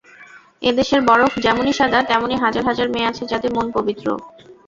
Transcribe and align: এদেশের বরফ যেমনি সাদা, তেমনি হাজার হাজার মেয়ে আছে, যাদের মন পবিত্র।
এদেশের 0.61 1.01
বরফ 1.09 1.31
যেমনি 1.43 1.71
সাদা, 1.73 1.99
তেমনি 2.09 2.35
হাজার 2.43 2.63
হাজার 2.69 2.87
মেয়ে 2.93 3.09
আছে, 3.11 3.23
যাদের 3.31 3.51
মন 3.53 3.67
পবিত্র। 3.77 4.05